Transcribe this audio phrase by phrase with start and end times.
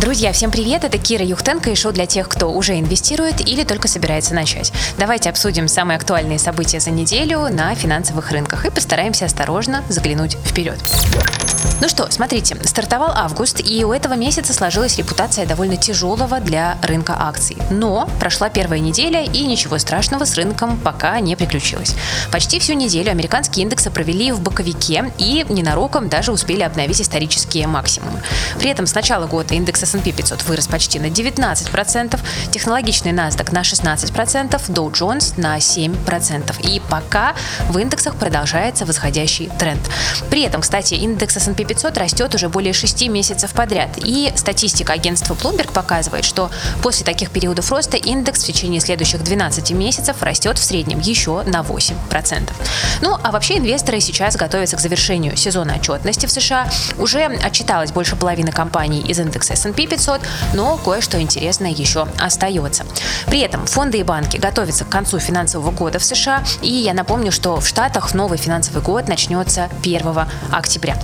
[0.00, 0.84] Друзья, всем привет!
[0.84, 4.72] Это Кира Юхтенко и шоу для тех, кто уже инвестирует или только собирается начать.
[4.96, 10.78] Давайте обсудим самые актуальные события за неделю на финансовых рынках и постараемся осторожно заглянуть вперед.
[11.82, 17.16] Ну что, смотрите, стартовал август, и у этого месяца сложилась репутация довольно тяжелого для рынка
[17.18, 17.56] акций.
[17.70, 21.96] Но прошла первая неделя, и ничего страшного с рынком пока не приключилось.
[22.30, 28.22] Почти всю неделю американские индексы провели в боковике и ненароком даже успели обновить исторические максимумы.
[28.60, 32.18] При этом с начала года индекс S&P 500 вырос почти на 19%,
[32.50, 36.60] технологичный NASDAQ на 16%, Dow Jones на 7%.
[36.62, 37.34] И пока
[37.68, 39.80] в индексах продолжается восходящий тренд.
[40.30, 43.90] При этом, кстати, индекс S&P 500 растет уже более 6 месяцев подряд.
[43.96, 46.50] И статистика агентства Bloomberg показывает, что
[46.82, 51.60] после таких периодов роста индекс в течение следующих 12 месяцев растет в среднем еще на
[51.60, 52.52] 8%.
[53.00, 56.68] Ну, а вообще инвесторы сейчас готовятся к завершению сезона отчетности в США.
[56.98, 60.20] Уже отчиталась больше половины компаний из индекса S&P 500,
[60.54, 62.84] но кое-что интересное еще остается.
[63.26, 67.32] При этом фонды и банки готовятся к концу финансового года в США, и я напомню,
[67.32, 70.96] что в Штатах новый финансовый год начнется 1 октября.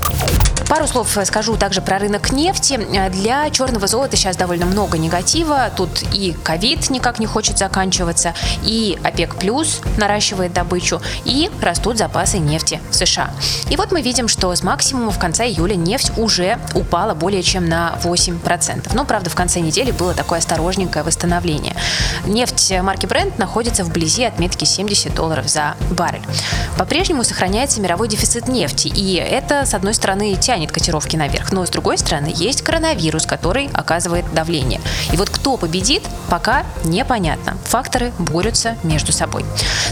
[0.68, 2.78] Пару слов скажу также про рынок нефти.
[3.10, 5.70] Для черного золота сейчас довольно много негатива.
[5.74, 12.38] Тут и ковид никак не хочет заканчиваться, и ОПЕК плюс наращивает добычу, и растут запасы
[12.38, 13.30] нефти в США.
[13.70, 17.66] И вот мы видим, что с максимума в конце июля нефть уже упала более чем
[17.66, 18.57] на 8%.
[18.94, 21.74] Но, правда, в конце недели было такое осторожненькое восстановление.
[22.26, 26.22] Нефть марки Brent находится вблизи отметки 70 долларов за баррель.
[26.76, 31.70] По-прежнему сохраняется мировой дефицит нефти, и это, с одной стороны, тянет котировки наверх, но с
[31.70, 34.80] другой стороны, есть коронавирус, который оказывает давление.
[35.12, 37.56] И вот кто победит, пока непонятно.
[37.64, 39.44] Факторы борются между собой.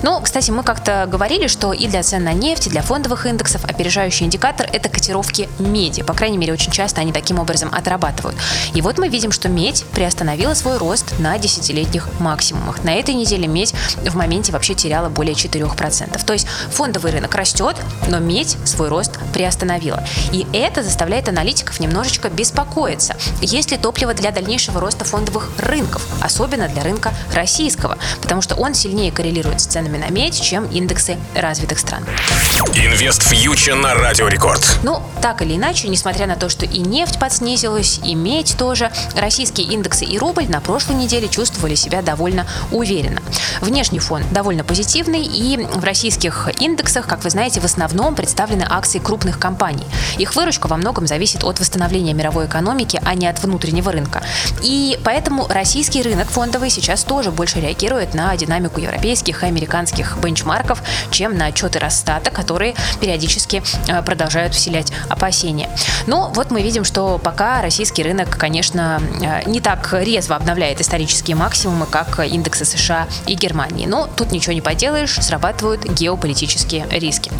[0.03, 3.65] Ну, кстати, мы как-то говорили, что и для цен на нефть, и для фондовых индексов
[3.65, 6.03] опережающий индикатор– это котировки меди.
[6.03, 8.37] По крайней мере, очень часто они таким образом отрабатывают.
[8.75, 12.85] И вот мы видим, что медь приостановила свой рост на десятилетних максимумах.
[12.85, 16.25] На этой неделе медь в моменте вообще теряла более 4%.
[16.25, 17.77] То есть фондовый рынок растет,
[18.09, 20.03] но медь свой рост приостановила.
[20.33, 23.17] И это заставляет аналитиков немножечко беспокоиться.
[23.41, 28.75] Есть ли топливо для дальнейшего роста фондовых рынков, особенно для рынка российского, потому что он
[28.75, 32.05] сильнее коррелирует с ценами на медь, чем индексы развитых стран.
[32.75, 34.79] Инвест фьючер на Радио Рекорд.
[34.83, 39.69] Ну, так или иначе, несмотря на то, что и нефть подснизилась, и медь тоже, российские
[39.69, 43.21] индексы и рубль на прошлой неделе чувствовали себя довольно уверенно.
[43.61, 48.99] Внешний фон довольно позитивный, и в российских индексах, как вы знаете, в основном представлены акции
[48.99, 49.85] крупных компаний.
[50.19, 54.23] Их выручка во многом зависит от восстановления мировой экономики, а не от внутреннего рынка.
[54.63, 60.83] И поэтому российский рынок фондовый сейчас тоже больше реагирует на динамику европейских и американских бенчмарков,
[61.11, 65.69] чем на отчеты Росстата, которые периодически э, продолжают вселять опасения.
[66.07, 71.37] Но вот мы видим, что пока российский рынок, конечно, э, не так резво обновляет исторические
[71.37, 73.87] максимумы, как индексы США и Германии.
[73.87, 77.31] Но тут ничего не поделаешь, срабатывают геополитические риски.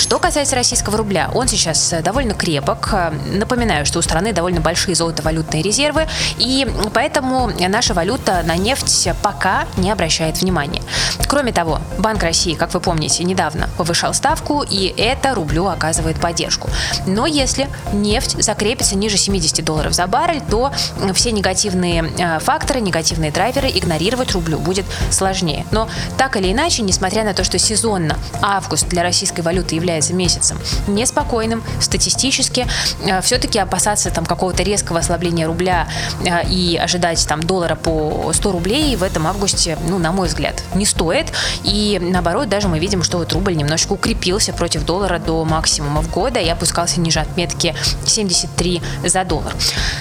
[0.00, 2.94] Что касается российского рубля, он сейчас э, довольно крепок.
[3.34, 9.66] Напоминаю, что у страны довольно большие золотовалютные резервы, и поэтому наша валюта на нефть пока
[9.76, 10.82] не обращает внимания.
[11.28, 16.70] Кроме того, Банк России, как вы помните, недавно повышал ставку, и это рублю оказывает поддержку.
[17.06, 20.72] Но если нефть закрепится ниже 70 долларов за баррель, то
[21.12, 25.66] все негативные э, факторы, негативные драйверы игнорировать рублю будет сложнее.
[25.72, 30.58] Но так или иначе, несмотря на то, что сезонно август для российской валюты является месяцем
[30.86, 32.66] неспокойным, статистически
[33.04, 35.88] э, все-таки опасаться там какого-то резкого ослабления рубля
[36.24, 40.62] э, и ожидать там доллара по 100 рублей в этом августе, ну, на мой взгляд,
[40.74, 41.32] не стоит.
[41.64, 46.40] И наоборот, даже мы видим, что вот рубль немножечко укрепился против доллара до максимумов года
[46.40, 47.74] и опускался ниже отметки
[48.06, 49.54] 73 за доллар.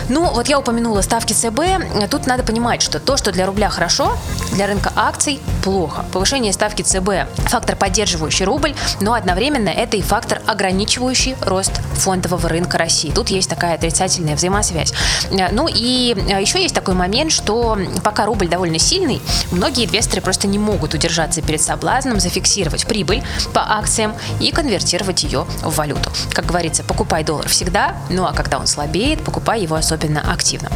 [0.09, 2.09] Ну, вот я упомянула ставки ЦБ.
[2.09, 4.17] Тут надо понимать, что то, что для рубля хорошо,
[4.51, 6.06] для рынка акций плохо.
[6.11, 7.09] Повышение ставки ЦБ–
[7.47, 13.12] фактор, поддерживающий рубль, но одновременно это и фактор, ограничивающий рост фондового рынка России.
[13.12, 14.94] Тут есть такая отрицательная взаимосвязь.
[15.31, 19.21] Ну и еще есть такой момент, что пока рубль довольно сильный,
[19.51, 25.45] многие инвесторы просто не могут удержаться перед соблазном зафиксировать прибыль по акциям и конвертировать ее
[25.62, 26.12] в валюту.
[26.31, 30.69] Как говорится, покупай доллар всегда, ну а когда он слабеет, покупай его особенно активно.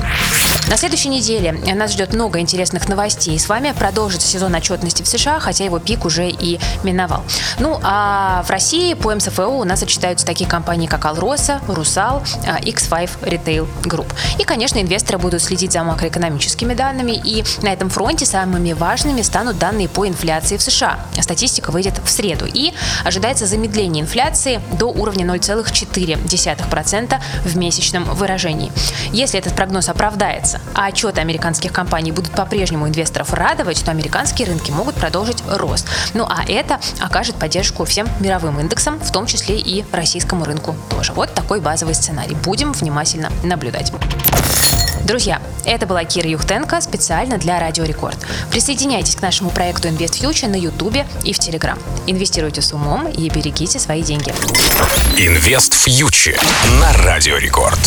[0.70, 3.38] На следующей неделе нас ждет много интересных новостей.
[3.38, 7.24] С вами продолжится сезон отчетности в США, хотя его пик уже и миновал.
[7.60, 13.10] Ну а в России по МСФО у нас отчитаются такие компании, как Алроса, Русал, X5
[13.22, 14.08] Retail Group.
[14.40, 19.60] И, конечно, инвесторы будут следить за макроэкономическими данными, и на этом фронте самыми важными станут
[19.60, 21.00] данные по инфляции в США.
[21.20, 22.74] Статистика выйдет в среду, и
[23.04, 28.72] ожидается замедление инфляции до уровня 0,4% в месячном выражении.
[29.12, 34.72] Если этот прогноз оправдается, а отчеты американских компаний будут по-прежнему инвесторов радовать, то американские рынки
[34.72, 35.88] могут продолжить рост.
[36.14, 41.14] Ну а это окажет поддержку всем мировым индексам, в том числе и российскому рынку тоже.
[41.14, 42.36] Вот такой базовый сценарий.
[42.36, 43.92] Будем внимательно наблюдать.
[45.04, 48.18] Друзья, это была Кира Юхтенко специально для Радио Рекорд.
[48.52, 51.78] Присоединяйтесь к нашему проекту Invest Future на Ютубе и в Телеграм.
[52.08, 54.34] Инвестируйте с умом и берегите свои деньги.
[55.18, 56.40] Инвест Фьючер
[56.80, 57.80] на Радио Рекорд.